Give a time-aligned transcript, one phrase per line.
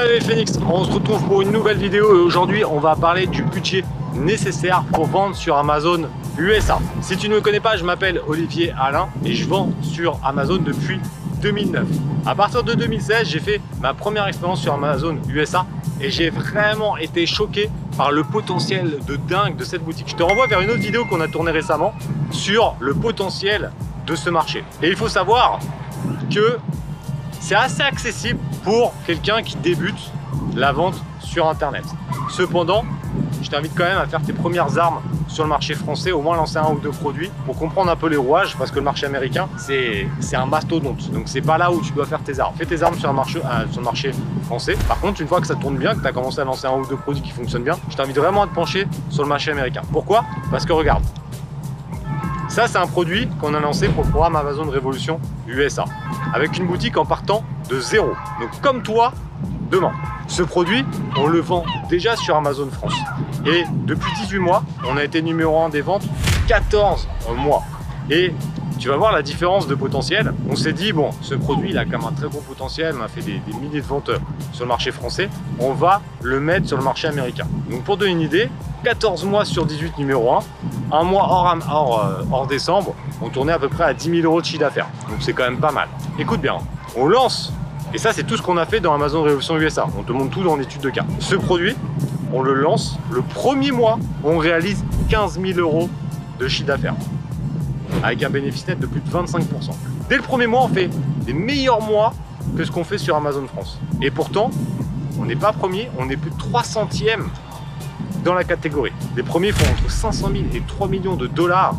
[0.00, 3.42] Salut Phoenix, on se retrouve pour une nouvelle vidéo et aujourd'hui on va parler du
[3.42, 3.82] budget
[4.14, 6.78] nécessaire pour vendre sur Amazon USA.
[7.00, 10.58] Si tu ne me connais pas, je m'appelle Olivier Alain et je vends sur Amazon
[10.58, 11.00] depuis
[11.42, 11.84] 2009.
[12.26, 15.66] À partir de 2016, j'ai fait ma première expérience sur Amazon USA
[16.00, 20.10] et j'ai vraiment été choqué par le potentiel de dingue de cette boutique.
[20.10, 21.92] Je te renvoie vers une autre vidéo qu'on a tournée récemment
[22.30, 23.72] sur le potentiel
[24.06, 24.62] de ce marché.
[24.80, 25.58] Et il faut savoir
[26.32, 26.56] que
[27.40, 28.38] c'est assez accessible
[28.68, 30.12] pour quelqu'un qui débute
[30.54, 31.84] la vente sur Internet.
[32.28, 32.84] Cependant,
[33.40, 36.36] je t'invite quand même à faire tes premières armes sur le marché français, au moins
[36.36, 39.06] lancer un ou deux produits pour comprendre un peu les rouages parce que le marché
[39.06, 41.10] américain, c'est un mastodonte.
[41.12, 42.52] Donc c'est pas là où tu dois faire tes armes.
[42.58, 44.10] Fais tes armes sur, un marché, euh, sur le marché
[44.44, 44.76] français.
[44.86, 46.76] Par contre, une fois que ça tourne bien, que tu as commencé à lancer un
[46.76, 49.50] ou deux produits qui fonctionnent bien, je t'invite vraiment à te pencher sur le marché
[49.50, 49.80] américain.
[49.90, 50.26] Pourquoi?
[50.50, 51.04] Parce que regarde,
[52.48, 55.86] ça, c'est un produit qu'on a lancé pour le programme Amazon Révolution USA,
[56.34, 58.12] avec une boutique en partant de zéro.
[58.40, 59.12] Donc comme toi,
[59.70, 59.92] demain.
[60.26, 60.84] Ce produit,
[61.16, 62.94] on le vend déjà sur Amazon France.
[63.46, 66.04] Et depuis 18 mois, on a été numéro 1 des ventes
[66.48, 67.62] 14 mois.
[68.10, 68.32] Et
[68.78, 70.32] tu vas voir la différence de potentiel.
[70.48, 72.94] On s'est dit, bon, ce produit, il a quand même un très gros potentiel.
[72.98, 74.10] On a fait des, milliers de ventes
[74.52, 75.28] sur le marché français.
[75.58, 77.46] On va le mettre sur le marché américain.
[77.70, 78.48] Donc pour donner une idée,
[78.84, 80.38] 14 mois sur 18 numéro 1,
[80.92, 84.22] un mois hors, hors, euh, hors décembre, on tournait à peu près à 10 000
[84.22, 84.88] euros de chiffre d'affaires.
[85.08, 85.88] Donc c'est quand même pas mal.
[86.18, 86.58] Écoute bien,
[86.96, 87.52] on lance
[87.94, 89.86] et ça, c'est tout ce qu'on a fait dans Amazon Révolution USA.
[89.98, 91.04] On te montre tout dans l'étude de cas.
[91.20, 91.74] Ce produit,
[92.32, 95.88] on le lance le premier mois, on réalise 15 000 euros
[96.38, 96.94] de chiffre d'affaires
[98.02, 99.40] avec un bénéfice net de plus de 25%.
[100.08, 100.90] Dès le premier mois, on fait
[101.24, 102.12] des meilleurs mois
[102.56, 103.80] que ce qu'on fait sur Amazon France.
[104.02, 104.50] Et pourtant,
[105.18, 107.22] on n'est pas premier, on est plus de 300e
[108.24, 108.92] dans la catégorie.
[109.16, 111.74] Les premiers font entre 500 000 et 3 millions de dollars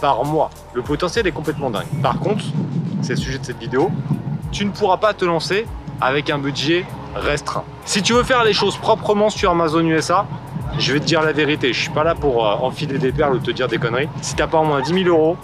[0.00, 0.50] par mois.
[0.74, 1.86] Le potentiel est complètement dingue.
[2.02, 2.44] Par contre,
[3.02, 3.90] c'est le sujet de cette vidéo,
[4.52, 5.66] tu ne pourras pas te lancer
[6.00, 6.84] avec un budget
[7.16, 7.64] restreint.
[7.84, 10.26] Si tu veux faire les choses proprement sur Amazon USA,
[10.78, 13.34] je vais te dire la vérité, je suis pas là pour euh, enfiler des perles
[13.34, 14.08] ou te dire des conneries.
[14.20, 15.36] Si tu n'as pas au moins 10 000 euros,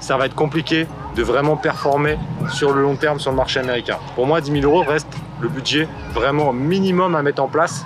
[0.00, 2.18] ça va être compliqué de vraiment performer
[2.50, 3.98] sur le long terme sur le marché américain.
[4.14, 5.08] Pour moi, 10 000 euros reste
[5.40, 7.84] le budget vraiment minimum à mettre en place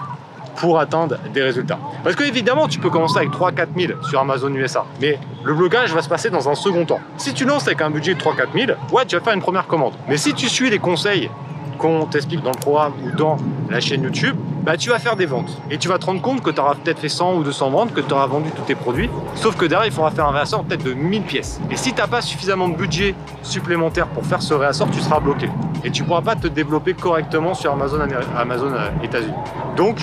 [0.60, 1.78] pour atteindre des résultats.
[2.04, 5.93] Parce que évidemment, tu peux commencer avec 3-4 000 sur Amazon USA, mais le blocage
[5.94, 7.00] va se passer dans un second temps.
[7.16, 9.66] Si tu lances avec un budget de 3-4 000, ouais, tu vas faire une première
[9.66, 9.94] commande.
[10.09, 11.31] Mais si tu suis les conseils
[11.78, 13.38] qu'on t'explique dans le programme ou dans
[13.71, 15.56] la chaîne YouTube, bah, tu vas faire des ventes.
[15.71, 17.94] Et tu vas te rendre compte que tu auras peut-être fait 100 ou 200 ventes,
[17.94, 19.09] que tu auras vendu tous tes produits.
[19.34, 21.60] Sauf que derrière, il faudra faire un réassort peut-être de 1000 pièces.
[21.71, 25.21] Et si tu n'as pas suffisamment de budget supplémentaire pour faire ce réassort, tu seras
[25.21, 25.48] bloqué.
[25.82, 28.00] Et tu pourras pas te développer correctement sur Amazon,
[28.37, 29.32] Amazon euh, États-Unis.
[29.77, 29.97] Donc,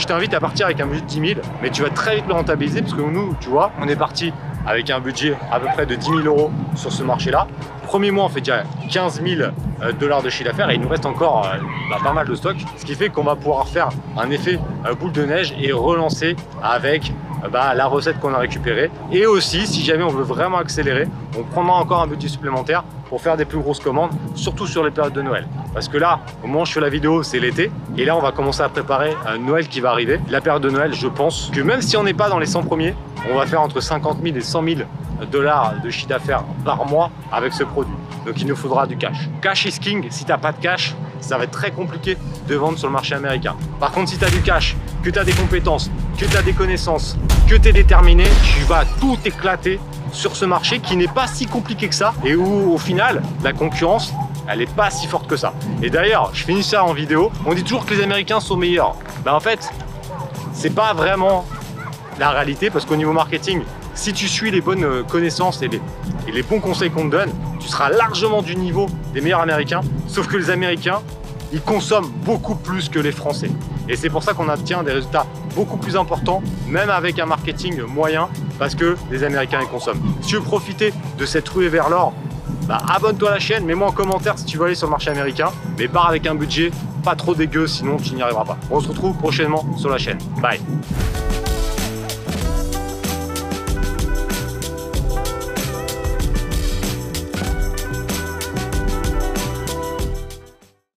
[0.00, 2.26] je t'invite à partir avec un budget de 10 000, mais tu vas très vite
[2.26, 4.32] le rentabiliser parce que nous, tu vois, on est parti
[4.66, 7.46] avec un budget à peu près de 10 000 euros sur ce marché-là.
[7.84, 9.42] Premier mois, on fait déjà 15 000
[9.82, 11.58] euh, dollars de chiffre d'affaires et il nous reste encore euh,
[11.90, 14.94] bah, pas mal de stock, ce qui fait qu'on va pouvoir faire un effet euh,
[14.94, 17.12] boule de neige et relancer avec
[17.52, 18.90] bah, la recette qu'on a récupérée.
[19.12, 23.20] Et aussi, si jamais on veut vraiment accélérer, on prendra encore un budget supplémentaire pour
[23.20, 25.46] faire des plus grosses commandes, surtout sur les périodes de Noël.
[25.74, 27.70] Parce que là, au moment où je fais la vidéo, c'est l'été.
[27.98, 30.20] Et là, on va commencer à préparer un Noël qui va arriver.
[30.30, 32.62] La période de Noël, je pense que même si on n'est pas dans les 100
[32.62, 32.94] premiers,
[33.30, 34.80] on va faire entre 50 000 et 100 000
[35.30, 37.94] dollars de chiffre d'affaires par mois avec ce produit.
[38.24, 39.28] Donc il nous faudra du cash.
[39.42, 40.06] Cash is king.
[40.10, 42.16] Si tu n'as pas de cash, ça va être très compliqué
[42.48, 43.56] de vendre sur le marché américain.
[43.78, 46.42] Par contre, si tu as du cash, que tu as des compétences, que tu as
[46.42, 47.16] des connaissances,
[47.48, 49.80] que tu es déterminé, tu vas tout éclater
[50.12, 53.52] sur ce marché qui n'est pas si compliqué que ça et où au final la
[53.52, 54.12] concurrence
[54.48, 55.52] elle n'est pas si forte que ça.
[55.80, 58.96] Et d'ailleurs, je finis ça en vidéo, on dit toujours que les Américains sont meilleurs.
[59.24, 59.70] Ben en fait,
[60.52, 61.46] c'est pas vraiment
[62.18, 63.62] la réalité parce qu'au niveau marketing,
[64.00, 65.68] si tu suis les bonnes euh, connaissances et
[66.32, 67.30] les, bons conseils qu'on te donne,
[67.60, 69.82] tu seras largement du niveau des meilleurs Américains.
[70.06, 71.00] Sauf que les Américains,
[71.52, 73.50] ils consomment beaucoup plus que les Français.
[73.90, 77.82] Et c'est pour ça qu'on obtient des résultats beaucoup plus importants, même avec un marketing
[77.82, 80.00] moyen, parce que les Américains, ils consomment.
[80.22, 82.14] Si tu veux profiter de cette ruée vers l'or,
[82.66, 85.10] bah, abonne-toi à la chaîne, mets-moi en commentaire si tu veux aller sur le marché
[85.10, 86.70] américain, mais pars avec un budget
[87.04, 88.56] pas trop dégueu, sinon tu n'y arriveras pas.
[88.70, 90.18] On se retrouve prochainement sur la chaîne.
[90.40, 90.60] Bye